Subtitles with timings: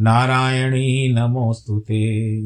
[0.00, 2.40] नारायणी नमोऽस्तु ते।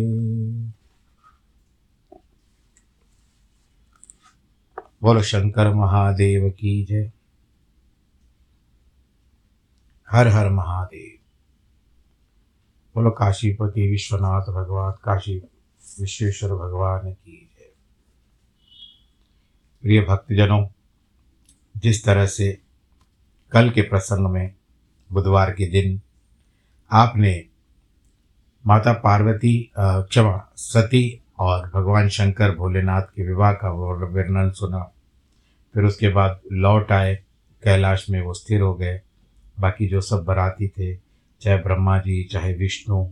[5.01, 7.11] बोलो, शंकर महादेव की जय।
[10.11, 11.19] हर हर महादेव।
[12.95, 15.37] बोलो, काशीपति विश्वनाथ भगवान, काशी
[16.01, 17.69] विश्वेश्वर भगवान की जय।
[19.81, 20.67] प्रिय भक्तजनों
[21.83, 22.57] जिस तरह से
[23.51, 24.53] कल के प्रसंग में
[25.11, 25.99] बुधवार के दिन
[26.91, 27.33] आपने
[28.65, 34.79] माता पार्वती क्षमा, सती और भगवान शंकर भोलेनाथ के विवाह का वर्णन सुना।
[35.73, 37.15] फिर उसके बाद लौट आए,
[37.63, 39.01] कैलाश में वो स्थिर हो गए।
[39.59, 40.95] बाकी जो सब बराती थे,
[41.41, 43.07] चाहे ब्रह्मा जी, चाहे विष्णु,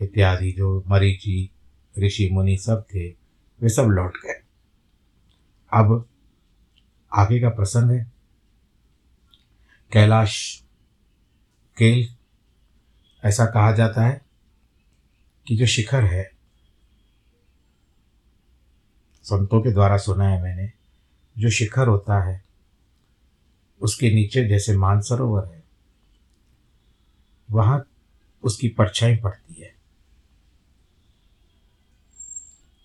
[0.00, 1.50] इत्यादि जो मरीची,
[1.98, 3.08] ऋषि मुनि सब थे,
[3.60, 4.40] वे सब लौट गए।
[5.72, 6.08] अब
[7.14, 8.12] आगे का प्रसंग है।
[9.92, 10.62] कैलाश
[11.78, 12.16] केल,
[13.24, 14.20] ऐसा कहा जाता है
[15.46, 16.30] कि जो शिखर है,
[19.22, 20.72] संतों के द्वारा सुना है मैंने,
[21.38, 22.44] जो शिखर होता है,
[23.80, 25.64] उसके नीचे जैसे मानसरोवर है,
[27.50, 27.90] वहाँ
[28.42, 29.74] उसकी परछाई पड़ती है।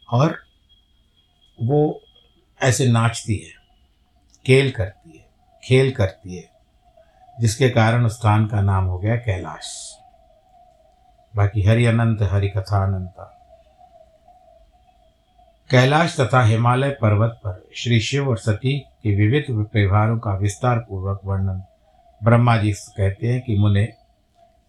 [0.09, 0.43] और
[1.61, 2.01] वो
[2.61, 3.62] ऐसे नाचती है।
[4.45, 5.25] केल करती है,
[5.63, 6.49] खेल करती है,
[7.39, 9.97] जिसके कारण स्थान का नाम हो गया कैलाश।
[11.35, 13.39] बाकी हरि अनंत, हरि कथा अनंता।
[15.69, 21.21] कैलाश तथा हिमालय पर्वत पर श्री शिव और सती के विविध व्यवहारों का विस्तार पूर्वक
[21.25, 21.63] वर्णन
[22.23, 23.93] ब्रह्मा जी कहते हैं कि मुने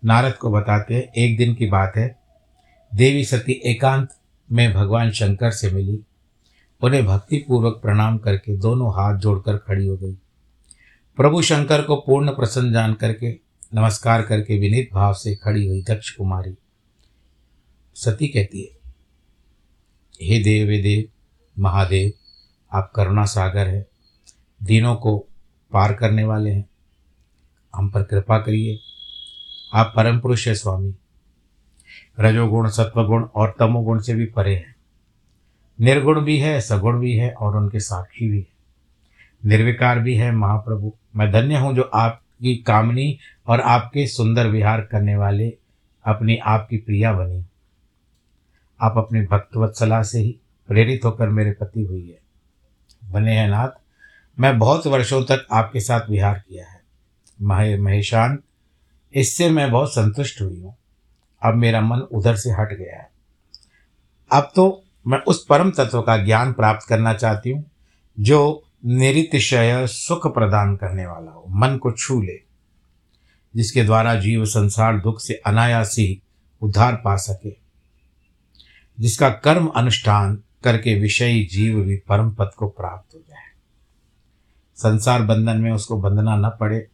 [0.04, 2.16] नारद को बताते हैं, एक दिन की बात है,
[2.94, 4.08] देवी सती एकांत
[4.52, 6.04] में भगवान शंकर से मिली।
[6.82, 10.14] उन्हें भक्तिपूर्वक प्रणाम करके दोनों हाथ जोड़कर खड़ी हो गई।
[11.16, 13.38] प्रभु शंकर को पूर्ण प्रसन्न जान करके,
[13.74, 16.54] नमस्कार करके विनीत भाव से खड़ी हुई दक्ष कुमारी।
[17.94, 18.92] सती कहती है,
[20.22, 21.04] हे देव वे देव,
[21.62, 22.12] महादेव,
[22.72, 23.88] आप करुणा सागर है।
[24.62, 25.18] दिनों को
[25.72, 26.68] पार करने वाले हैं।
[27.74, 28.80] हम पर कृपा करिए।
[29.74, 30.94] आप परम पुरुष है, स्वामी।
[32.20, 34.73] रजोगुण, सत्वगुण और तमोगुण से भी परे हैं।
[35.80, 38.54] निर्गुण भी है, सगुण भी है और उनके साक्षी भी है।
[39.46, 45.16] निर्विकार भी है महाप्रभु। मैं धन्य हूँ जो आपकी कामनी और आपके सुंदर विहार करने
[45.16, 45.58] वाले
[46.04, 47.44] अपनी आपकी प्रिया बनी।
[48.80, 50.38] आप अपने भक्तवत्सला से ही
[50.68, 52.18] प्रेरित होकर मेरे पति हुई है।
[53.12, 53.68] बने हैं नाथ,
[54.40, 56.80] मैं बहुत वर्षों तक आपके साथ विहार किया है।
[57.42, 58.42] महे, महेशान,
[59.14, 60.76] इससे मैं बहुत संतुष्ट हुई हूँ।
[61.42, 63.10] अब मेरा मन उधर से हट गया है।
[64.32, 67.70] अब तो मैं उस परम तत्व का ज्ञान प्राप्त करना चाहती हूँ,
[68.20, 72.40] जो निरितिशय सुख प्रदान करने वाला हो, मन को छू ले,
[73.56, 75.96] जिसके द्वारा जीव संसार दुख से अनायास
[76.62, 77.56] उद्धार पा सके,
[79.00, 83.42] जिसका कर्म अनुष्ठान करके विषयी जीव भी परम पद को प्राप्त हो जाए।
[84.76, 86.86] संसार बंधन में उसको बंधना न पड़े।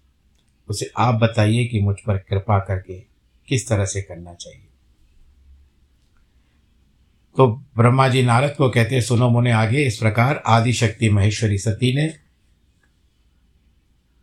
[0.68, 3.00] उसे आप बताइए कि मुझ पर कृपा करके
[3.48, 4.69] किस तरह से करना चाहिए।
[7.36, 7.46] तो
[7.76, 12.14] ब्रह्मा जी नारद को कहते सुनो मुने आगे, इस प्रकार आदि शक्ति महेश्वरी सती ने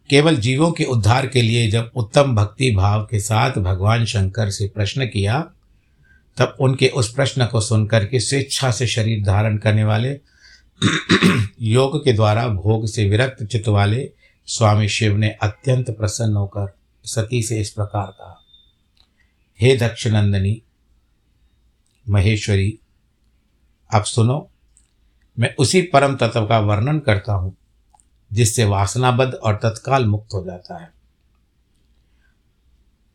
[0.09, 4.67] केवल जीवों के उद्धार के लिए जब उत्तम भक्ति भाव के साथ भगवान शंकर से
[4.67, 5.51] प्रश्न किया,
[6.37, 10.19] तब उनके उस प्रश्न को सुनकर के स्वेच्छा से शरीर धारण करने वाले,
[11.61, 14.11] योग के द्वारा भोग से विरक्त चित्त वाले
[14.45, 18.43] स्वामी शिव ने अत्यंत प्रसन्न होकर सती से इस प्रकार कहा,
[19.61, 20.61] हे दक्षनंदनी
[22.09, 22.79] महेश्वरी
[23.93, 24.51] अब सुनो,
[25.39, 27.57] मैं उसी परम तत्व का वर्णन करता हूँ,
[28.33, 30.91] जिससे वासनाबद्ध और तत्काल मुक्त हो जाता है।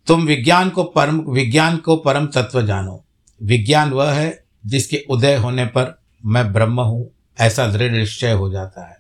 [0.07, 3.05] तुम विज्ञान को परम, विज्ञान को परम तत्व जानो।
[3.43, 7.11] विज्ञान वह है जिसके उदय होने पर मैं ब्रह्म हूँ,
[7.41, 8.97] ऐसा दृढ़ निश्चय हो जाता है।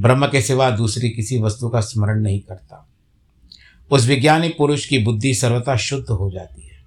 [0.00, 2.88] ब्रह्म के सिवा दूसरी किसी वस्तु का स्मरण नहीं करता।
[3.90, 6.84] उस विज्ञानी पुरुष की बुद्धि सर्वथा शुद्ध हो जाती है।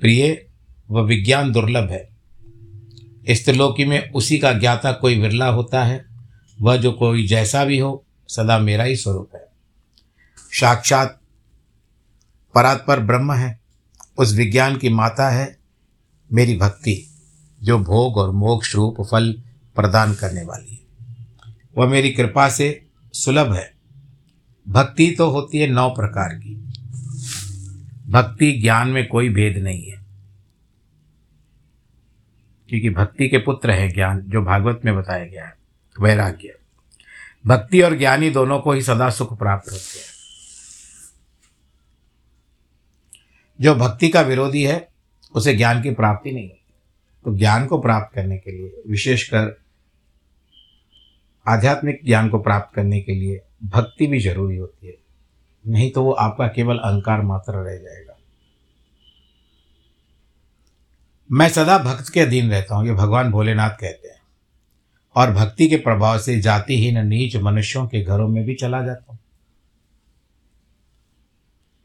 [0.00, 0.46] प्रिय
[0.90, 2.08] वह विज्ञान दुर्लभ है।
[3.28, 6.04] इस त्रिलोकी में उसी का ज्ञाता कोई विरला होता है।
[6.60, 9.46] वह जो कोई जैसा भी हो, सदा मेरा ही स्वरूप है।
[10.36, 11.20] साक्षात
[12.54, 13.60] परात्पर ब्रह्म है।
[14.18, 15.58] उस विज्ञान की माता है
[16.32, 17.08] मेरी भक्ति,
[17.62, 19.42] जो भोग और मोक्ष रूप फल
[19.76, 20.84] प्रदान करने वाली है।
[21.78, 23.74] वह मेरी कृपा से सुलभ है।
[24.68, 26.54] भक्ति तो होती है नौ प्रकार की।
[28.10, 30.03] भक्ति ज्ञान में कोई भेद नहीं है।
[32.80, 35.54] क्योंकि भक्ति के पुत्र है ज्ञान, जो भागवत में बताया गया है,
[36.00, 36.58] वैराग्य।
[37.46, 40.14] भक्ति और ज्ञानी दोनों को ही सदा सुख प्राप्त होते हैं।
[43.60, 44.88] जो भक्ति का विरोधी है,
[45.34, 46.74] उसे ज्ञान की प्राप्ति नहीं होती।
[47.24, 49.60] तो ज्ञान को प्राप्त करने के लिए, विशेषकर
[51.48, 54.94] आध्यात्मिक ज्ञान को प्राप्त करने के लिए, भक्ति भी ज़रूरी होती है।
[55.66, 58.03] नहीं तो वो आपका केवल अहंकार मात्र रह जाएगा।
[61.32, 64.22] मैं सदा भक्त के अधीन रहता हूँ, ये भगवान भोलेनाथ कहते हैं।
[65.16, 69.18] और भक्ति के प्रभाव से जातिहीन नीच मनुष्यों के घरों में भी चला जाता हूँ।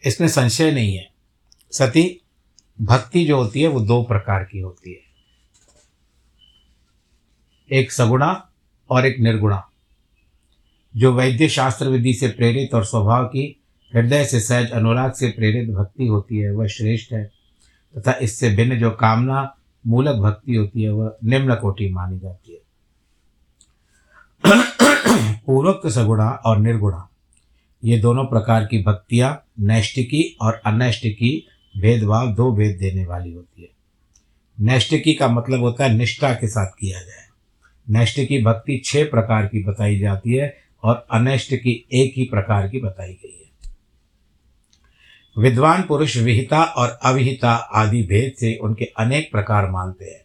[0.05, 1.09] इसमें संशय नहीं है।
[1.71, 2.21] सती,
[2.81, 4.99] भक्ति जो होती है, वो दो प्रकार की होती है।
[7.71, 8.49] एक सगुणा
[8.89, 9.69] और एक निर्गुणा।
[10.97, 13.63] जो वैद्य शास्त्र विधि से प्रेरित और स्वभाव की,
[13.95, 17.38] हृदय से सहज, अनुराग से प्रेरित भक्ति होती है, वह श्रेष्ठ है।
[17.97, 19.55] तथा इससे भिन्न जो कामना
[19.87, 22.59] मूलक भक्ति होती है, वह निम्न कोटि मानी जाती है।
[25.45, 27.09] पूर्वोक्त सगुणा और निर्गुणा,
[27.83, 33.69] ये दोनों प्रकार की भक्तियाँ नैष्टिकी और अनैष्टिकी भेदभाव, दो भेद देने वाली होती है।
[34.61, 37.29] नैष्टिकी का मतलब होता है निष्ठा के साथ किया जाए।
[37.89, 42.67] नैष्ट की भक्ति छह प्रकार की बताई जाती है और अनैष्ट की एक ही प्रकार
[42.67, 43.38] की बताई गई है।
[45.39, 50.21] विद्वान पुरुष विहिता और अविहिता आदि भेद से उनके अनेक प्रकार मानते हैं।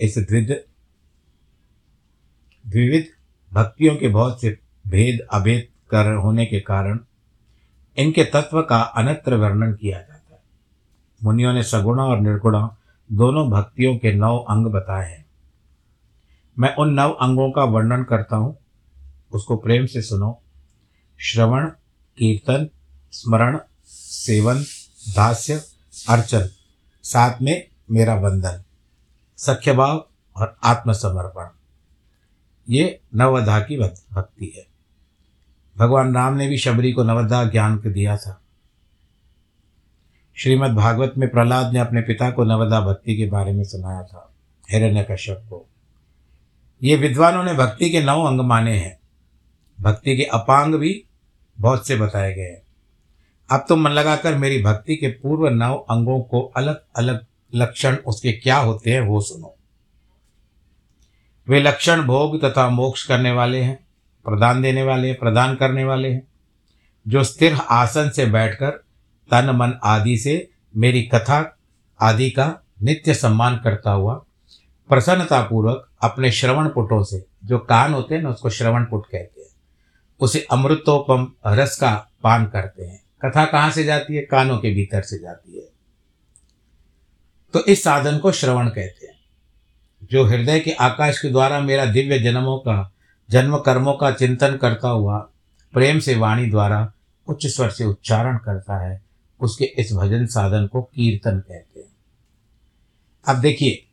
[0.00, 0.64] इस द्विध
[2.66, 3.06] द्विविध
[3.52, 6.98] भक्तियों के बहुत से भेद अभेद कर होने के कारण
[7.96, 10.42] इनके तत्व का अनत्र वर्णन किया जाता है।
[11.22, 12.76] मुनियों ने सगुणा और निर्गुणा
[13.12, 15.26] दोनों भक्तियों के नौ अंग बताए हैं।
[16.58, 18.58] मैं उन नव अंगों का वर्णन करता हूँ।
[19.32, 20.42] उसको प्रेम से सुनो।
[21.18, 21.66] श्रवण,
[22.18, 22.68] कीर्तन,
[23.12, 23.58] स्मरण
[24.16, 24.62] सेवन,
[25.16, 25.62] दास्य,
[26.08, 26.48] अर्चन,
[27.02, 28.62] साथ में मेरा बंधन
[29.36, 31.46] सख्य भाव और आत्मसमर्पण।
[32.68, 33.78] ये नवधा की
[34.12, 34.66] भक्ति है।
[35.78, 38.42] भगवान राम ने भी शबरी को नवधा ज्ञान दिया था।
[40.36, 44.34] श्रीमद् भागवत में प्रहलाद ने अपने पिता को नवदा भक्ति के बारे में सुनाया था
[44.70, 45.66] हिरण्य कश्यप को।
[46.82, 48.98] ये विद्वानों ने भक्ति के नौ अंग माने हैं।
[49.80, 51.04] भक्ति के अपांग भी
[51.60, 52.65] बहुत से बताए गए हैं।
[53.50, 57.24] अब तो मन लगाकर मेरी भक्ति के पूर्व नौ अंगों को अलग अलग
[57.54, 59.54] लक्षण उसके क्या होते हैं वो सुनो।
[61.48, 63.86] वे लक्षण भोग तथा मोक्ष करने वाले हैं,
[64.26, 66.26] प्रदान देने वाले प्रदान करने वाले हैं।
[67.08, 68.70] जो स्थिर आसन से बैठकर
[69.30, 71.58] तन, मन आदि से मेरी कथा
[72.00, 74.14] आदि का नित्य सम्मान करता हुआ,
[74.88, 79.48] प्रसन्नतापूर्वक अपने श्रवण पुटों से, जो कान होते हैं ना उसको श्रवण पुट कहते हैं,
[80.20, 84.22] उसे अमृतोपम रस का पान करते हैं। कथा कहाँ से जाती है?
[84.22, 85.68] कानों के भीतर से जाती है।
[87.52, 89.16] तो इस साधन को श्रवण कहते हैं।
[90.10, 92.92] जो हृदय के आकाश के द्वारा मेरा दिव्य जन्मों का
[93.30, 95.18] जन्म कर्मों का चिंतन करता हुआ,
[95.72, 96.92] प्रेम से वाणी द्वारा
[97.26, 99.02] उच्च स्वर से उच्चारण करता है,
[99.40, 101.96] उसके इस भजन साधन को कीर्तन कहते हैं।
[103.28, 103.86] अब देखिए,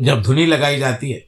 [0.00, 1.26] जब धुनी लगाई जाती है,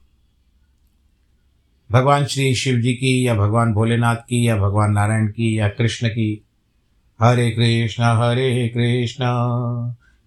[1.91, 6.09] भगवान श्री शिव जी की या भगवान भोलेनाथ की या भगवान नारायण की या कृष्ण
[6.09, 6.46] की
[7.23, 9.25] हरे कृष्ण हरे कृष्ण।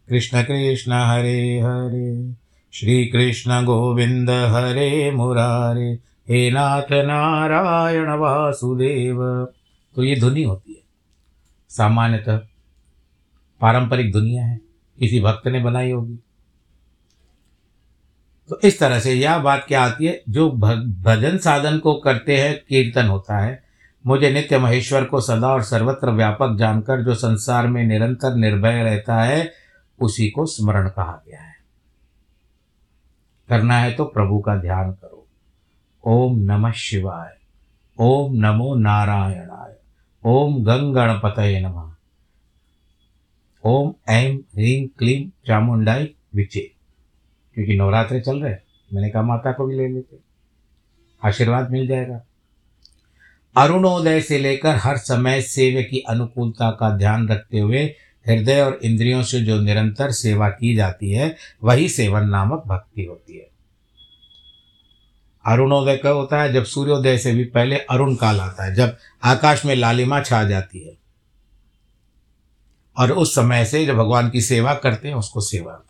[0.10, 2.34] कृष्ण कृष्ण, हरे हरे।
[2.72, 9.48] श्री कृष्ण गोविंद, हरे मुरारे। हे नाथ नारायण वासुदेव।
[9.96, 10.82] तो ये धुनी होती है।
[11.70, 12.38] सामान्यतः
[13.62, 14.62] पारंपरिक दुनिया है।
[15.00, 16.20] किसी भक्त ने बनाई होगी।
[18.50, 20.22] तो इस तरह से यह बात क्या आती है?
[20.30, 20.52] जो
[21.02, 23.69] भजन साधन को करते हैं, कीर्तन होता है।
[24.08, 29.22] मुझे नित्य महेश्वर को सदा और सर्वत्र व्यापक जानकर जो संसार में निरंतर निर्भय रहता
[29.22, 29.52] है,
[30.00, 31.56] उसी को स्मरण कहा गया है।
[33.50, 35.28] करना है तो प्रभु का ध्यान करो।
[36.04, 37.38] ओम नमः शिवाय।
[38.00, 39.76] ओम नमो नारायणाय।
[40.26, 41.96] ओम गंगणपत नमः।
[43.64, 46.72] ओम ऐम ह्रीं क्लीम चामुंडाई विचे।
[47.54, 48.56] क्योंकि नवरात्रे चल रहे
[48.94, 50.18] मैंने कहा माता को भी ले लेते
[51.26, 52.22] आशीर्वाद मिल जाएगा।
[53.56, 57.96] अरुणोदय से लेकर हर समय सेवे की अनुकूलता का ध्यान रखते हुए
[58.28, 63.38] हृदय और इंद्रियों से जो निरंतर सेवा की जाती है, वही सेवन नामक भक्ति होती
[63.38, 63.50] है।
[65.46, 69.66] अरुणोदय कब होता है जब सूर्योदय से भी पहले अरुण काल आता है, जब आकाश
[69.66, 70.98] में लालिमा छा जाती है।
[72.98, 75.84] और उस समय से जब भगवान की सेवा करते हैं, उसको सेवा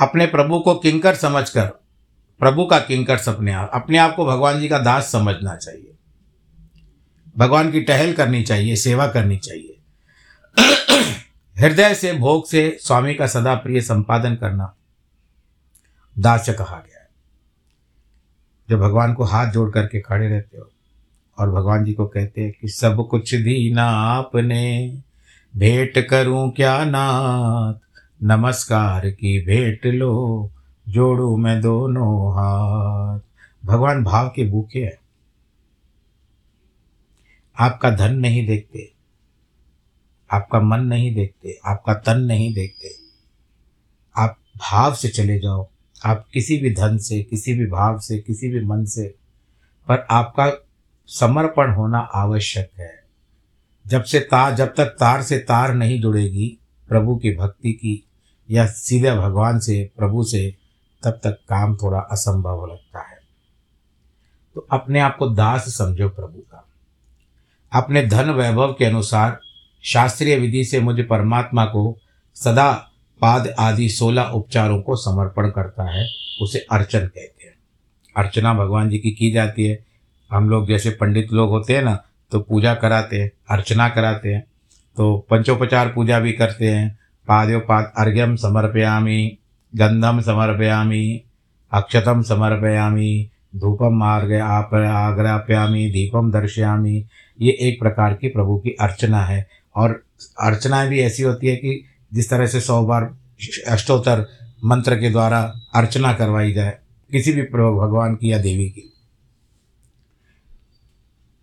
[0.00, 1.81] अपने प्रभु को किंकर समझकर
[2.42, 5.92] प्रभु का किंकर सपने आप अपने आप को भगवान जी का दास समझना चाहिए।
[7.38, 9.76] भगवान की टहल करनी चाहिए, सेवा करनी चाहिए।
[11.58, 14.74] हृदय से, भोग से स्वामी का सदा प्रिय संपादन करना
[16.18, 17.08] दास्य कहा गया है।
[18.70, 20.70] जो भगवान को हाथ जोड़ करके खड़े रहते हो
[21.38, 24.98] और भगवान जी को कहते हैं कि सब कुछ दीना आपने,
[25.56, 27.74] भेंट करूँ क्या नाथ?
[28.22, 30.50] नमस्कार की भेंट लो
[30.92, 33.20] जोड़ू मैं दोनों हाथ।
[33.66, 34.98] भगवान भाव के भूखे हैं।
[37.58, 38.92] आपका धन नहीं देखते।
[40.30, 42.94] आपका मन नहीं देखते। आपका तन नहीं देखते।
[44.16, 45.68] आप भाव से चले जाओ।
[46.04, 49.14] आप किसी भी धन से, किसी भी भाव से, किसी भी मन से।
[49.88, 50.66] पर आपका
[51.06, 53.04] समर्पण होना आवश्यक है।
[53.86, 56.58] जब से तार जब तक तार से तार नहीं जुड़ेगी,
[56.88, 58.04] प्रभु की भक्ति की
[58.50, 60.61] या सीधे भगवान से, प्रभु से
[61.04, 63.18] तब तक काम थोड़ा असंभव लगता है।
[64.54, 66.68] तो अपने आप को दास समझो प्रभु का।
[67.72, 69.40] अपने धन वैभव के अनुसार
[69.84, 71.98] शास्त्रीय विधि से मुझे परमात्मा को
[72.34, 72.72] सदा
[73.20, 76.08] पाद आदि सोलह उपचारों को समर्पण करता है,
[76.42, 77.54] उसे अर्चन कहते हैं।
[78.16, 79.84] अर्चना भगवान जी की की जाती है।
[80.32, 84.46] हम लोग जैसे पंडित लोग होते हैं ना तो पूजा कराते हैं, अर्चना कराते हैं।
[84.96, 89.38] तो पंचोपचार पूजा भी करते हैं। पाद्योपात अर्घ्यम समर्पयामी।
[89.72, 91.22] गंधम समर्पयामी
[91.72, 97.04] अक्षतम समर्पयामी धूपम मार्ग आप, आग्राप्यामी दीपम दर्शयामी।
[97.38, 100.02] ये एक प्रकार की प्रभु की अर्चना है। और
[100.40, 103.04] अर्चना भी ऐसी होती है कि जिस तरह से सौ बार
[103.68, 104.26] अष्टोत्तर
[104.64, 105.40] मंत्र के द्वारा
[105.74, 106.78] अर्चना करवाई जाए,
[107.10, 108.88] किसी भी प्रभु भगवान की या देवी की।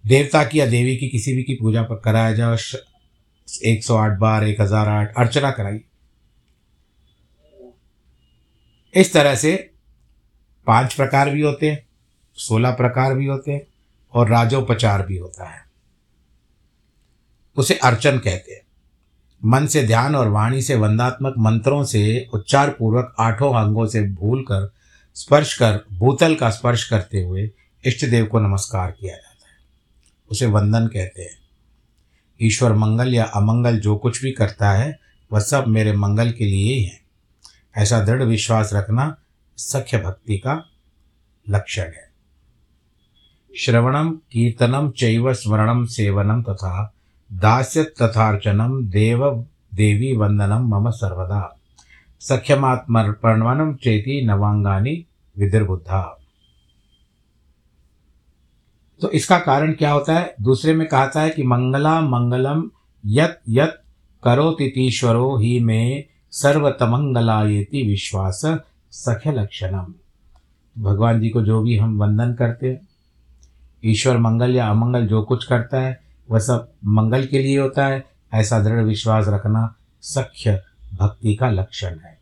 [0.04, 2.58] देवता की या देवी की किसी भी की पूजा पर कराया जाए
[3.66, 5.80] एक सौ आठ बार, एक हज़ार आठ, अर्चना कराई।
[8.96, 9.72] इस तरह से
[10.68, 11.88] पाँच प्रकार भी होते हैं,
[12.34, 13.62] सोलह प्रकार भी होते हैं
[14.14, 15.62] और राजोपचार भी होता है।
[17.58, 18.62] उसे अर्चन कहते हैं।
[19.46, 24.42] मन से ध्यान और वाणी से वंदात्मक मंत्रों से उच्चार पूर्वक आठों अंगों से भूल
[24.42, 24.74] कर
[25.16, 27.52] स्पर्श कर, भूतल का स्पर्श करते हुए
[27.86, 29.58] इष्ट देव को नमस्कार किया जाता है।
[30.32, 31.40] उसे वंदन कहते हैं।
[32.42, 35.00] ईश्वर मंगल या अमंगल जो कुछ भी करता है,
[35.34, 37.09] वह सब मेरे मंगल के लिए ही है।
[37.80, 39.16] ऐसा दृढ़ विश्वास रखना
[39.58, 40.66] सख्य भक्ति का
[41.50, 42.10] लक्षण है।
[43.58, 46.94] श्रवणम, कीर्तनम, चैव स्मरणम, सेवनम तथा
[47.34, 51.58] दास्य तथार्चनम, देव, देवी वंदनम मम सर्वदा।
[52.20, 55.06] सख्यमात्मर्पणवनम चेती नवांगानी
[55.38, 56.16] विदिर्बुद्धा
[59.02, 60.36] तो इसका कारण क्या होता है?
[60.42, 62.72] दूसरे में कहता है कि मंगला मंगलम
[63.06, 63.82] यत यत
[64.24, 68.42] करो तितीश्वरो ही में सर्वतमंगलायति विश्वास
[68.92, 69.94] सख्य लक्षणम
[70.84, 72.88] भगवान जी को जो भी हम वंदन करते हैं,
[73.86, 78.06] ईश्वर मंगल या अमंगल जो कुछ करता है, वह सब मंगल के लिए होता है।
[78.34, 82.18] ऐसा दृढ़ विश्वास रखना सख्य भक्ति का लक्षण है।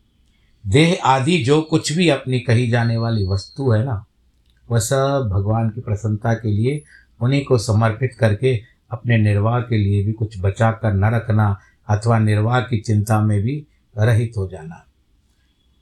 [0.66, 4.04] देह आदि जो कुछ भी अपनी कही जाने वाली वस्तु है ना,
[4.70, 6.82] वह सब भगवान की प्रसन्नता के लिए,
[7.20, 12.18] उन्हीं को समर्पित करके अपने निर्वाह के लिए भी कुछ बचा कर न रखना अथवा
[12.18, 13.66] निर्वाह की चिंता में भी
[14.04, 14.86] रहित हो जाना।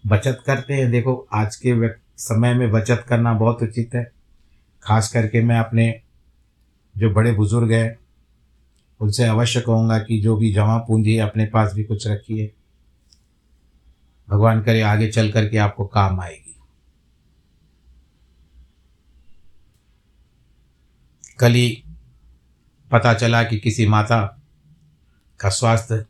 [0.07, 4.13] बचत करते हैं। देखो, आज के समय में बचत करना बहुत उचित है।
[4.83, 6.01] खास करके मैं अपने
[6.97, 7.99] जो बड़े बुज़ुर्ग हैं,
[9.01, 12.53] उनसे अवश्य कहूँगा कि जो भी जमा पूंजी है, अपने पास भी कुछ रखिए।
[14.29, 16.57] भगवान करे आगे चल करके आपको काम आएगी।
[21.39, 21.85] कल ही
[22.93, 24.43] पता चला कि किसी माता
[25.41, 26.07] का स्वास्थ्य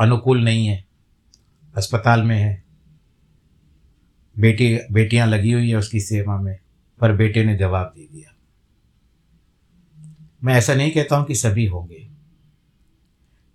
[0.00, 0.85] अनुकूल नहीं है।
[1.76, 2.64] अस्पताल में है।
[4.38, 6.58] बेटी, बेटियाँ लगी हुई है उसकी सेवा में,
[7.00, 8.32] पर बेटे ने जवाब दे दिया।
[10.44, 12.08] मैं ऐसा नहीं कहता हूँ कि सभी होंगे।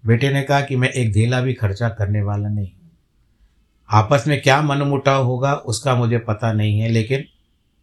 [0.05, 2.91] बेटे ने कहा कि मैं एक धेला भी खर्चा करने वाला नहीं हूँ।
[3.89, 7.23] आपस में क्या मनमुटाव होगा, उसका मुझे पता नहीं है, लेकिन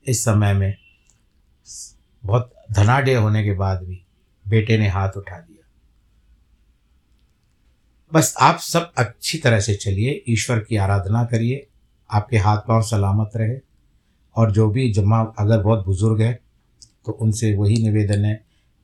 [0.06, 0.76] इस समय में
[2.24, 4.04] बहुत धनाढ़ होने के बाद भी
[4.48, 5.57] बेटे ने हाथ उठा दिया।
[8.12, 11.66] बस आप सब अच्छी तरह से चलिए, ईश्वर की आराधना करिए,
[12.10, 13.58] आपके हाथ पाँव सलामत रहे,
[14.36, 16.32] और जो भी जमा अगर बहुत बुज़ुर्ग है
[17.06, 18.34] तो उनसे वही निवेदन है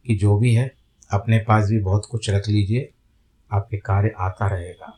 [0.06, 0.74] कि जो भी है,
[1.10, 2.90] अपने पास भी बहुत कुछ रख लीजिए,
[3.50, 4.92] आपके कार्य आता रहेगा।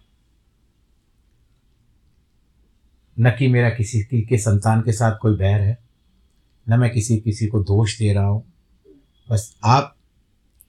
[3.16, 5.78] न कि मेरा किसी की, के संतान के साथ कोई बैर है,
[6.66, 8.44] न मैं किसी किसी को दोष दे रहा हूँ।
[9.28, 9.94] बस आप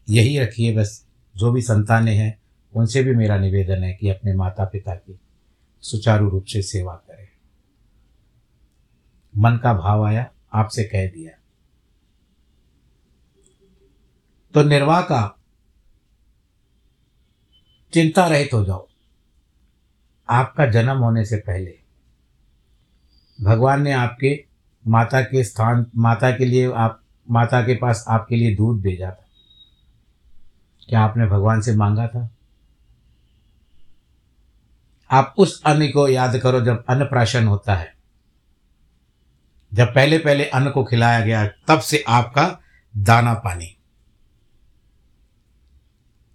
[0.08, 2.38] यही रखिए, बस जो भी संतानें हैं
[2.78, 5.20] उनसे भी मेरा निवेदन है कि अपने माता पिता की
[5.82, 7.28] सुचारू रूप से सेवा करें।
[9.38, 11.32] मन का भाव आया, आपसे कह दिया।
[14.54, 15.40] तो निर्वाह का
[17.94, 18.88] चिंता रहित हो जाओ।
[20.30, 21.80] आपका जन्म होने से पहले
[23.42, 24.46] भगवान ने आपके
[24.88, 29.26] माता के स्थान, माता के लिए आप, माता के पास आपके लिए दूध भेजा था।
[30.90, 32.37] क्या आपने भगवान से मांगा था?
[35.12, 37.96] आप उस अन्न को याद करो जब अन्न प्राशन होता है।
[39.74, 42.60] जब पहले पहले अन्न को खिलाया गया, तब से आपका
[42.98, 43.78] दाना पानी।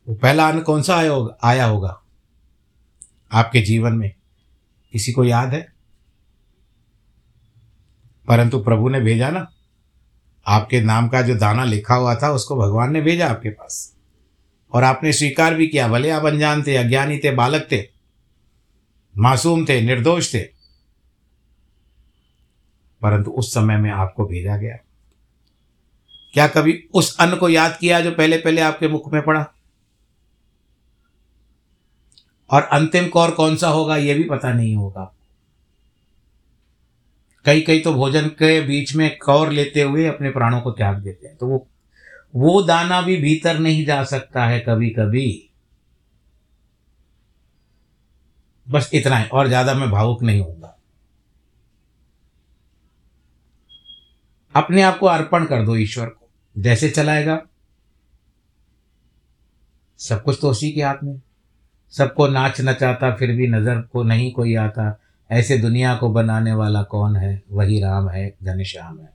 [0.08, 2.02] वो पहला अन्न कौन सा आया होगा आया होगा?
[3.32, 4.14] आपके जीवन में।
[4.92, 5.72] किसी को याद है?
[8.28, 9.52] परंतु प्रभु ने भेजा ना।
[10.46, 13.96] आपके नाम का जो दाना लिखा हुआ था, उसको भगवान ने भेजा आपके पास।
[14.72, 18.01] और आपने स्वीकार भी किया, भले आप अनजान थे, अज्ञानी थे, बालक थे।
[19.18, 20.42] मासूम थे, निर्दोष थे।
[23.02, 24.76] परंतु उस समय में आपको भेजा गया।
[26.34, 29.46] क्या कभी उस अन्न को याद किया जो पहले पहले आपके मुख में पड़ा?
[32.50, 35.14] और अंतिम कौर कौन सा होगा यह भी पता नहीं होगा।
[37.44, 41.26] कई कई तो भोजन के बीच में कौर लेते हुए अपने प्राणों को त्याग देते
[41.26, 41.68] हैं। तो वो
[42.34, 45.50] वो दाना भी भीतर नहीं जा सकता है कभी कभी
[48.70, 50.78] बस इतना ही, और ज़्यादा मैं भावुक नहीं होऊँगा।
[54.56, 57.46] अपने आप को अर्पण कर दो ईश्वर को, जैसे चलाएगा।
[59.98, 61.20] सब कुछ तो उसी के हाथ में।
[61.90, 66.82] सबको नाच नचाता, फिर भी नज़र को नहीं कोई आता। ऐसे दुनिया को बनाने वाला
[66.82, 67.42] कौन है?
[67.50, 69.12] वही राम है घनश्याम है।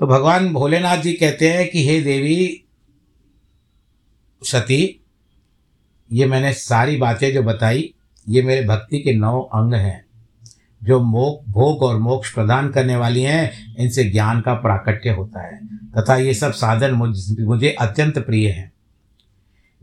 [0.00, 2.64] तो भगवान भोलेनाथ जी कहते हैं कि, हे देवी,
[4.42, 4.99] सती
[6.12, 7.94] ये मैंने सारी बातें जो बताई,
[8.28, 10.04] ये मेरे भक्ति के नौ अंग हैं,
[10.84, 15.66] जो मोक, भोग और मोक्ष प्रदान करने वाली हैं, इनसे ज्ञान का प्राकट्य होता है।
[15.66, 18.72] तथा ये सब साधन मुझ, मुझे अत्यंत प्रिय हैं।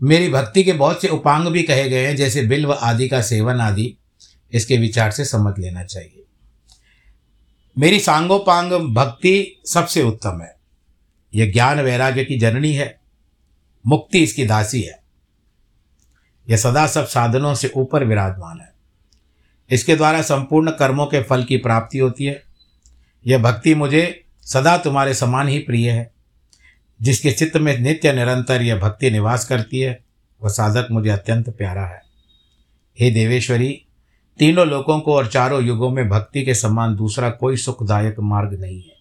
[0.04, 3.56] मेरी भक्ति के बहुत से उपांग भी कहे गए हैं, जैसे बिल्व आदि का सेवन
[3.56, 3.98] आदि,
[4.54, 6.24] इसके विचार से समझ लेना चाहिए।
[7.80, 10.56] मेरी सांगोपांग भक्ति सबसे उत्तम है।
[11.36, 13.00] यह ज्ञान वैराग्य की जननी है,
[13.88, 15.07] मुक्ति इसकी दासी है।
[16.49, 18.73] यह सदा सब साधनों से ऊपर विराजमान है।
[19.69, 22.43] इसके द्वारा संपूर्ण कर्मों के फल की प्राप्ति होती है।
[23.27, 26.12] यह भक्ति मुझे सदा तुम्हारे समान ही प्रिय है।
[27.01, 30.03] जिसके चित्त में नित्य निरंतर यह भक्ति निवास करती है,
[30.41, 32.01] वह साधक मुझे अत्यंत प्यारा है।
[32.99, 33.86] हे देवेश्वरी,
[34.39, 38.81] तीनों लोगों को और चारों युगों में भक्ति के समान दूसरा कोई सुखदायक मार्ग नहीं
[38.81, 38.95] है।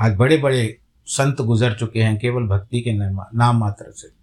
[0.00, 2.92] आज बड़े बड़े संत गुजर चुके हैं, केवल भक्ति के
[3.36, 4.15] नाम मात्र से।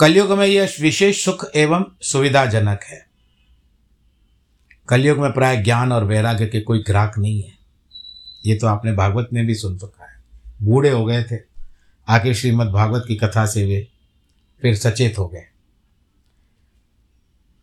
[0.00, 3.06] कलयुग में यह विशेष सुख एवं सुविधाजनक है।
[4.88, 7.58] कलयुग में प्राय ज्ञान और वैराग्य के कोई ग्राहक नहीं है।
[8.46, 10.24] ये तो आपने भागवत में भी सुन चुका है।
[10.62, 11.36] बूढ़े हो गए थे।
[12.08, 13.88] आके श्रीमद् भागवत की कथा से वे
[14.62, 15.44] फिर सचेत हो गए।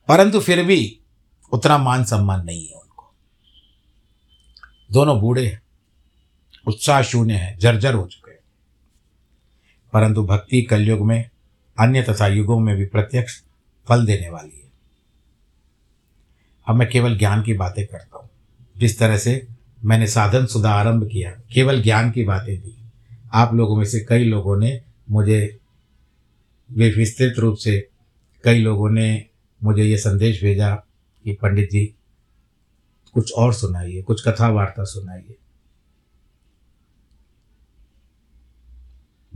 [0.07, 0.99] परंतु फिर भी
[1.51, 3.13] उतना मान सम्मान नहीं है उनको।
[4.91, 5.61] दोनों बूढ़े हैं।
[6.67, 8.39] उत्साह शून्य है। जर्जर हो चुके हैं।
[9.93, 11.29] परंतु भक्ति कलयुग में
[11.79, 13.41] अन्य तथा युगों में भी प्रत्यक्ष
[13.87, 14.71] फल देने वाली है।
[16.67, 18.29] अब मैं केवल ज्ञान की बातें करता हूँ।
[18.77, 19.47] जिस तरह से
[19.85, 22.75] मैंने साधन सुधा आरंभ किया, केवल ज्ञान की बातें दी।
[23.33, 25.59] आप लोगों में से कई लोगों ने मुझे
[26.71, 27.89] विस्तृत रूप से
[28.43, 29.25] कई लोगों ने
[29.63, 30.75] मुझे ये संदेश भेजा
[31.23, 31.95] कि पंडित जी,
[33.13, 35.35] कुछ और सुनाइए, कुछ कथा वार्ता सुनाइए।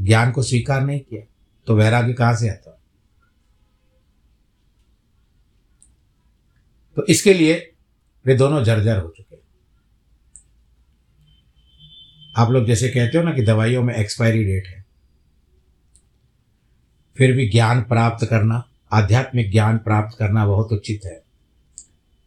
[0.01, 1.33] ज्ञान को स्वीकार नहीं किया।
[1.69, 2.81] तो वैराग्य कहाँ से आता?
[6.95, 7.73] तो इसके लिए
[8.25, 9.35] वे दोनों जर्जर हो चुके
[12.35, 14.85] आप लोग जैसे कहते हो ना कि दवाइयों में एक्सपायरी डेट है।
[17.17, 21.23] फिर भी ज्ञान प्राप्त करना, आध्यात्मिक ज्ञान प्राप्त करना बहुत उचित है।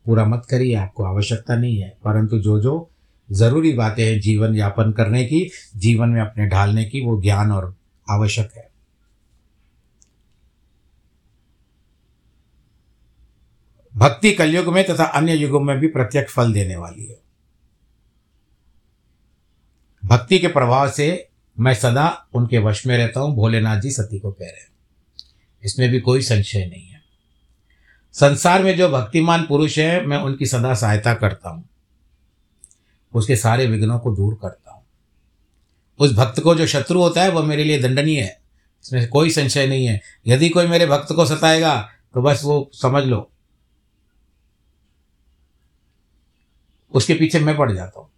[0.07, 2.91] पूरा मत करिए, आपको आवश्यकता नहीं है। परंतु जो जो
[3.33, 7.77] ज़रूरी बातें हैं जीवन यापन करने की, जीवन में अपने ढालने की, वो ज्ञान और
[8.11, 8.72] आवश्यक है।
[14.03, 17.21] भक्ति कलयुग में तथा अन्य युगों में भी प्रत्यक्ष फल देने वाली है।
[20.05, 21.29] भक्ति के प्रभाव से
[21.61, 24.69] मैं सदा उनके वश में रहता हूँ, भोलेनाथ जी सती को कह रहे हैं।
[25.65, 27.03] इसमें भी कोई संशय नहीं है।
[28.13, 31.69] संसार में जो भक्तिमान पुरुष है, मैं उनकी सदा सहायता करता हूँ।
[33.15, 34.83] उसके सारे विघ्नों को दूर करता हूँ।
[35.99, 38.41] उस भक्त को जो शत्रु होता है, वह मेरे लिए दंडनीय है।
[38.85, 43.05] इसमें कोई संशय नहीं है। यदि कोई मेरे भक्त को सताएगा तो बस वो समझ
[43.05, 43.32] लो
[46.95, 48.09] उसके पीछे मैं पड़ जाता हूँ।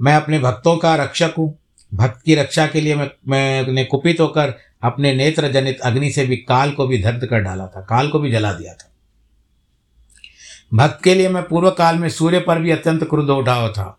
[0.00, 1.58] मैं अपने भक्तों का रक्षक हूँ।
[1.94, 6.36] भक्त की रक्षा के लिए मैं मैंने कुपित होकर अपने नेत्र जनित अग्नि से भी
[6.36, 8.90] काल को भी दग्ध कर डाला था, काल को भी जला दिया था।
[10.74, 13.98] भक्त के लिए मैं पूर्व काल में सूर्य पर भी अत्यंत क्रुद्ध उठा हुआ था।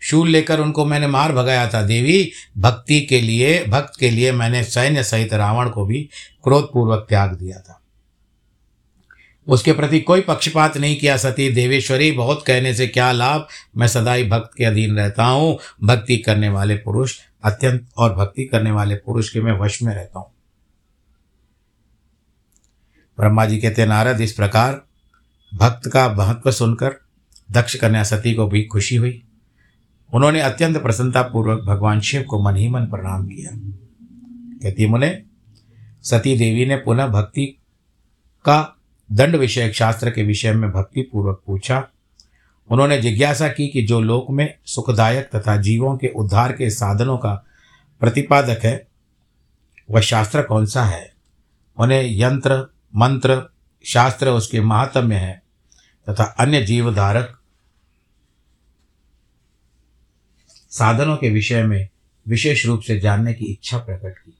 [0.00, 4.64] शूल लेकर उनको मैंने मार भगाया था, देवी, भक्ति के लिए, भक्त के लिए मैंने
[4.64, 6.08] सैन्य सहित रावण को भी
[6.44, 7.82] क्रोधपूर्वक त्याग दिया था।
[9.48, 13.48] उसके प्रति कोई पक्षपात नहीं किया सती देवेश्वरी। बहुत कहने से क्या लाभ?
[13.76, 18.44] मैं सदा ही भक्त के अधीन रहता हूँ। भक्ति करने वाले पुरुष, अत्यंत और भक्ति
[18.44, 20.32] करने वाले पुरुष के मैं वश में रहता हूँ।
[23.18, 24.82] ब्रह्मा जी कहते नारद, इस प्रकार
[25.54, 26.96] भक्त का महत्व सुनकर
[27.52, 29.22] दक्ष कन्या सती को भी खुशी हुई।
[30.14, 33.50] उन्होंने अत्यंत प्रसन्नतापूर्वक भगवान शिव को मन ही मन प्रणाम किया।
[34.62, 35.22] कहती मुने,
[36.02, 37.46] सती देवी ने पुनः भक्ति
[38.44, 38.75] का
[39.12, 41.88] दंड विषयक शास्त्र के विषय में भक्ति पूर्वक पूछा।
[42.70, 47.44] उन्होंने जिज्ञासा की कि जो लोक में सुखदायक तथा जीवों के उद्धार के साधनों का
[48.00, 48.88] प्रतिपादक है,
[49.90, 51.12] वह शास्त्र कौन सा है?
[51.78, 53.52] उन्हें यंत्र, मंत्र,
[53.84, 55.42] शास्त्र उसके महात्म्य है
[56.08, 57.40] तथा अन्य जीवधारक
[60.70, 61.88] साधनों के विषय में
[62.28, 64.38] विशेष रूप से जानने की इच्छा प्रकट की।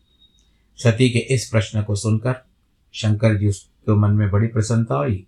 [0.76, 2.44] सती के इस प्रश्न को सुनकर
[2.92, 3.50] शंकर जी
[3.87, 5.27] तो मन में बड़ी प्रसन्नता हुई।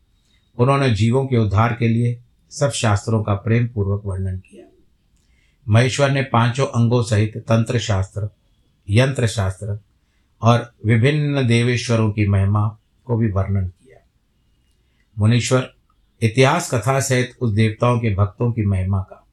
[0.59, 2.19] उन्होंने जीवों के उद्धार के लिए
[2.53, 4.67] सब शास्त्रों का प्रेम पूर्वक वर्णन किया।
[5.67, 8.29] महेश्वर ने पाँचों अंगों सहित तंत्र शास्त्र
[8.89, 9.79] यंत्र शास्त्र
[10.43, 12.69] और विभिन्न देवेश्वरों की महिमा
[13.05, 13.99] को भी वर्णन किया।
[15.17, 15.73] मुनीश्वर
[16.23, 19.25] इतिहास कथा सहित उस देवताओं के भक्तों की महिमा का,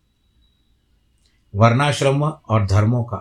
[1.53, 3.17] वर्णाश्रम और धर्मों का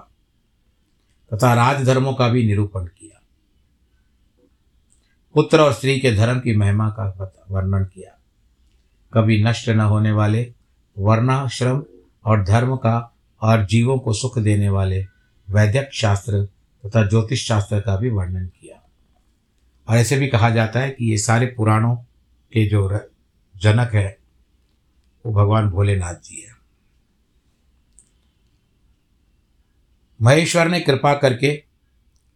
[1.33, 3.04] तथा राजधर्मों का भी निरूपण किया।
[5.35, 8.19] पुत्र और स्त्री के धर्म की महिमा का वर्णन किया।
[9.15, 10.55] कभी नष्ट न होने वाले,
[10.99, 11.85] वर्णाश्रम
[12.25, 15.07] और धर्म का और जीवों को सुख देने वाले
[15.51, 16.49] वैद्यक शास्त्र
[16.87, 18.89] तथा ज्योतिष शास्त्र का भी वर्णन किया।
[19.89, 21.97] और ऐसे भी कहा जाता है कि ये सारे पुराणों
[22.53, 23.01] के जो
[23.57, 24.19] जनक है,
[25.27, 26.55] वो भगवान भोलेनाथ जी है।
[30.23, 31.65] महेश्वर ने कृपा करके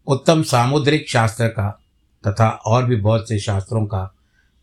[0.07, 1.81] उत्तम सामुद्रिक शास्त्र का
[2.27, 4.15] तथा और भी बहुत से शास्त्रों का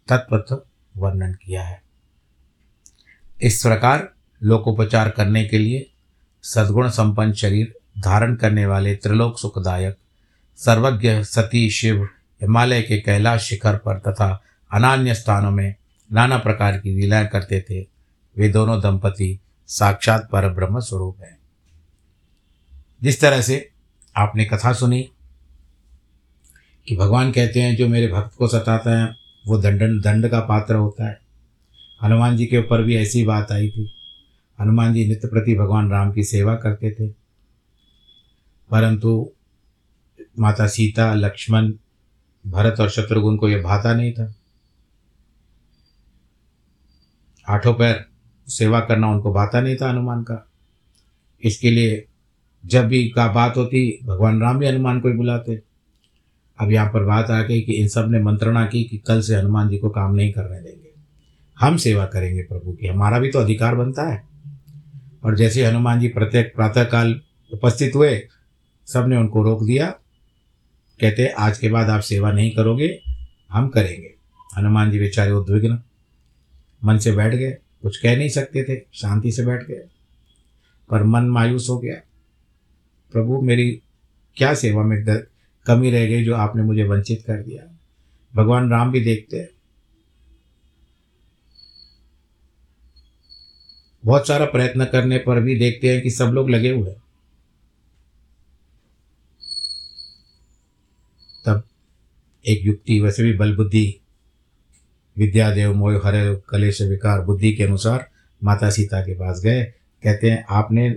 [0.08, 0.62] तत्वत्व
[0.98, 1.84] वर्णन किया है।
[3.42, 4.14] इस प्रकार
[4.44, 5.92] लोकोपचार करने के लिए
[6.44, 9.98] सद्गुण संपन्न शरीर धारण करने वाले त्रिलोक सुखदायक,
[10.58, 12.10] सर्वज्ञ सती शिव
[12.42, 15.76] हिमालय के कैलाश शिखर पर तथा अनान्य स्थानों में
[16.12, 17.88] नाना प्रकार की लीलाएँ करते थे,
[18.38, 21.38] वे दोनों दंपति साक्षात पर ब्रह्म स्वरूप हैं।
[23.04, 23.72] जिस तरह से
[24.16, 25.12] आपने कथा सुनी
[26.88, 29.16] कि भगवान कहते हैं, जो मेरे भक्त को सताता है,
[29.48, 31.20] वो दंड दंड का पात्र होता है।
[32.04, 33.92] हनुमान जी के ऊपर भी ऐसी बात आई थी।
[34.62, 37.08] हनुमान जी नित्य प्रति भगवान राम की सेवा करते थे।
[38.72, 39.32] परंतु
[40.40, 41.74] माता सीता, लक्ष्मण,
[42.48, 44.36] भरत और शत्रुघ्न को यह भाता नहीं था।
[47.50, 48.06] आठों पैर
[48.48, 50.50] सेवा करना उनको भाता नहीं था हनुमान का।
[51.44, 52.06] इसके लिए
[52.66, 55.62] जब भी का बात होती, भगवान राम भी हनुमान को ही बुलाते।
[56.60, 59.70] अब यहाँ पर बात आ गई कि इन सबने मंत्रणा की कि कल से हनुमान
[59.70, 60.90] जी को काम नहीं करने देंगे।
[61.60, 64.24] हम सेवा करेंगे प्रभु की, हमारा भी तो अधिकार बनता है।
[65.26, 67.22] और जैसे हनुमान जी प्रत्येक प्रातःकाल
[67.54, 68.28] उपस्थित हुए,
[68.86, 69.90] सबने उनको रोक दिया।
[71.02, 73.00] कहते, आज के बाद आप सेवा नहीं करोगे,
[73.52, 74.14] हम करेंगे।
[74.58, 75.80] हनुमान जी बेचारे उद्विग्न,
[76.86, 79.84] मन से बैठ गए। कुछ कह नहीं सकते थे, शांति से बैठ गए।
[80.90, 81.96] पर मन मायूस हो गया।
[83.12, 83.82] प्रभु, मेरी
[84.36, 85.06] क्या सेवा में
[85.68, 87.78] कमी रह गई जो आपने मुझे वंचित कर दिया।
[88.36, 89.50] भगवान राम भी देखते हैं।
[94.06, 97.04] बहुत सारा प्रयत्न करने पर भी देखते हैं कि सब लोग लगे हुए हैं।
[101.46, 101.64] तब
[102.48, 104.00] एक युक्ति, वैसे भी बल बुद्धि,
[105.18, 108.10] विद्यादेव, मोह, हरे, कलेश, विकार, बुद्धि के अनुसार
[108.44, 109.64] माता सीता के पास गए।
[110.04, 110.90] कहते हैं, आपने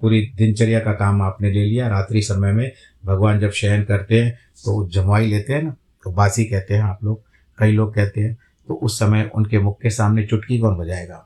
[0.00, 2.72] पूरी दिनचर्या का काम आपने ले लिया, रात्रि समय में
[3.04, 4.32] भगवान जब शयन करते हैं
[4.64, 7.22] तो जमवाई लेते हैं ना तो बासी कहते हैं आप लोग
[7.58, 8.36] कई लोग कहते हैं
[8.68, 11.16] तो उस समय उनके मुख के सामने चुटकी कौन बजाएगा?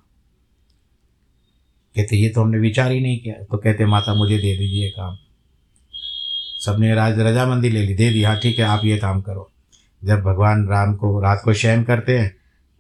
[1.97, 5.17] कहते ये तो हमने विचार ही नहीं किया। तो कहते माता मुझे दे दीजिए काम।
[6.67, 9.51] सबने राज रजामंदी ले ली दे दी हाँ ठीक है आप ये काम करो।
[10.03, 12.31] जब भगवान राम को रात को शयन करते हैं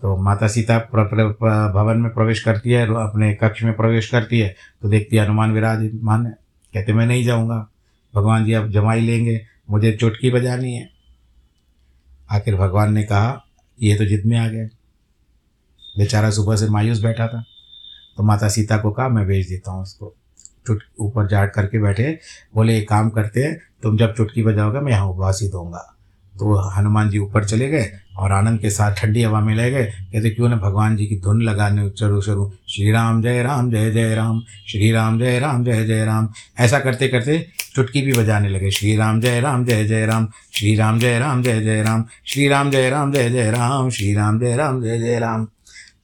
[0.02, 4.08] तो माता सीता प्र, प्र, प्र, भवन में प्रवेश करती है अपने कक्ष में प्रवेश
[4.08, 6.32] करती है तो देखती है हनुमान विराजमान है।
[6.74, 7.68] कहते मैं नहीं जाऊँगा।
[8.14, 10.90] भगवान जी अब जमाई लेंगे, मुझे चुटकी बजानी है।
[12.30, 13.44] आखिर भगवान ने कहा,
[13.82, 14.66] ये तो जिद में आ गए।
[15.98, 17.44] बेचारा सुबह से मायूस बैठा था।
[18.16, 20.14] तो माता सीता को कहा, मैं भेज देता हूँ उसको।
[20.66, 22.18] चुट, ऊपर जाट करके बैठे,
[22.54, 25.96] बोले, एक काम करते हैं, तुम जब चुटकी बजाओगे, मैं यहाँ उपवास ही दूँगा।
[26.38, 29.84] तो हनुमान जी ऊपर चले गए और आनंद के साथ ठंडी हवा में ले गए।
[29.84, 33.90] कहते, क्यों ना भगवान जी की धुन लगाने चलो शुरू श्री राम जय राम, जय
[33.90, 38.48] जय राम। श्री राम जय राम, जय जय राम। ऐसा करते करते चुटकी भी बजाने
[38.48, 42.04] लगे। श्री राम जय राम, जय जय राम। श्री राम जय राम, जय जय राम।
[42.26, 45.44] श्री राम जय राम, जय जय राम। श्री राम जय राम, जय जय राम।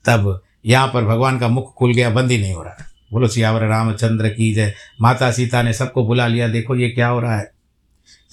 [0.05, 2.77] तब यहाँ पर भगवान का मुख खुल गया, बंद ही नहीं हो रहा।
[3.13, 7.19] बोलो, सियावर रामचंद्र की जय। माता सीता ने सबको बुला लिया। देखो, ये क्या हो
[7.19, 7.51] रहा है?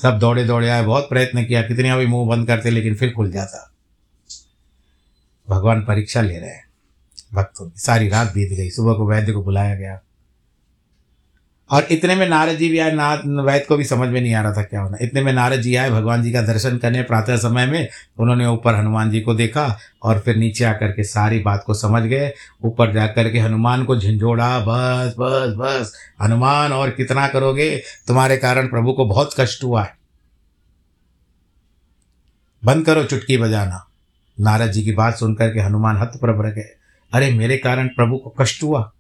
[0.03, 3.33] सब दौड़े दौड़े आए, बहुत प्रयत्न किया, कितने भी मुँह बंद करते, लेकिन फिर खुल
[3.33, 3.73] जाता।
[5.49, 6.65] भगवान परीक्षा ले रहे हैं,
[7.35, 10.01] भक्तों की सारी रात बीत गई, सुबह को वैद्य को बुलाया गया।
[11.71, 14.43] और इतने में नारद जी भी आए नाथ वैद्य को भी समझ में नहीं आ
[14.43, 17.37] रहा था क्या होना। इतने में नारद जी आए, भगवान जी का दर्शन करने, प्रातः
[17.37, 21.65] समय में उन्होंने ऊपर हनुमान जी को देखा और फिर नीचे आकर के सारी बात
[21.67, 22.33] को समझ गए।
[22.65, 27.83] ऊपर जा कर के हनुमान को झंझोड़ा, बस बस बस, हनुमान और कितना करोगे?
[28.07, 29.97] तुम्हारे कारण प्रभु को बहुत कष्ट हुआ है।
[32.65, 33.87] बंद करो चुटकी बजाना।
[34.41, 36.77] नारद जी की बात सुनकर के हनुमान हत प्रभर गए।
[37.13, 38.93] अरे, मेरे कारण प्रभु को कष्ट हुआ।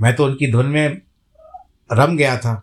[0.00, 1.00] मैं तो उनकी धुन में
[1.92, 2.62] रम गया था।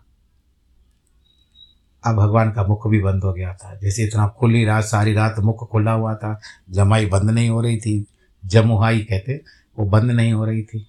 [2.04, 5.38] अब भगवान का मुख भी बंद हो गया था। जैसे इतना खुली रात, सारी रात
[5.38, 8.06] मुख खुला हुआ था, जमाई बंद नहीं हो रही थी।
[8.46, 9.40] जमुहाई कहते,
[9.78, 10.88] वो बंद नहीं हो रही थी।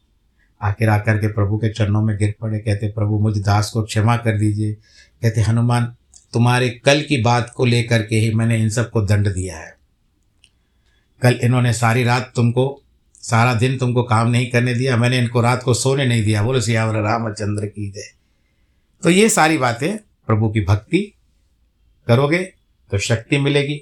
[0.62, 4.18] आखिर आकर के प्रभु के चरणों में गिर पड़े। कहते, प्रभु, मुझ दास को क्षमा
[4.18, 4.74] कर दीजिए।
[5.22, 5.96] कहते, हनुमान,
[6.34, 9.78] तुम्हारे कल की बात को लेकर के ही मैंने इन सबको दंड दिया है।
[11.22, 12.82] कल इन्होंने सारी रात तुमको,
[13.16, 16.62] सारा दिन तुमको काम नहीं करने दिया। मैंने इनको रात को सोने नहीं दिया। बोलो,
[16.62, 18.15] सियावर, रामचंद्र की जय।
[19.04, 21.00] तो ये सारी बातें प्रभु की भक्ति
[22.08, 22.44] करोगे
[22.92, 23.82] तो शक्ति मिलेगी।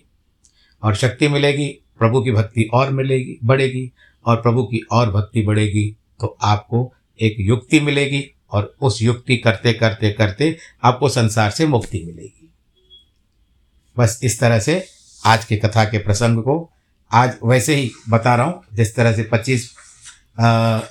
[0.83, 1.67] और शक्ति मिलेगी,
[1.99, 3.91] प्रभु की भक्ति और मिलेगी, बढ़ेगी।
[4.25, 5.85] और प्रभु की और भक्ति बढ़ेगी
[6.21, 12.03] तो आपको एक युक्ति मिलेगी और उस युक्ति करते करते करते आपको संसार से मुक्ति
[12.05, 12.49] मिलेगी।
[13.97, 14.83] बस इस तरह से
[15.23, 16.69] आज की कथा के प्रसंग को
[17.11, 19.73] आज वैसे ही बता रहा हूँ, जिस तरह से पच्चीस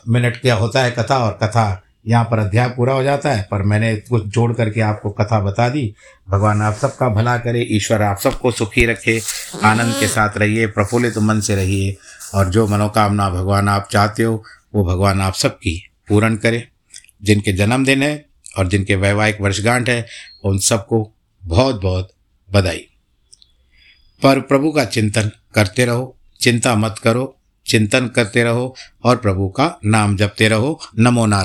[0.08, 3.62] मिनट क्या होता है कथा और कथा यहाँ पर अध्याय पूरा हो जाता है, पर
[3.62, 5.94] मैंने कुछ जोड़ करके आपको कथा बता दी।
[6.28, 9.22] भगवान आप सबका भला करे, ईश्वर आप सबको सुखी रखे,
[9.64, 11.96] आनंद के साथ रहिए, प्रफुल्लित मन से रहिए,
[12.34, 16.68] और जो मनोकामना भगवान आप चाहते हो, वो भगवान आप सबकी पूर्ण करे।
[17.22, 18.26] जिनके जन्मदिन है
[18.58, 20.06] और जिनके वैवाहिक वर्षगांठ है,
[20.44, 21.12] उन सबको
[21.44, 22.10] बहुत बहुत
[22.52, 22.86] बधाई।
[24.22, 27.36] पर प्रभु का चिंतन करते रहो, चिंता मत करो,
[27.66, 31.40] चिंतन करते रहो और प्रभु का नाम जपते रहो। नमो नारायण।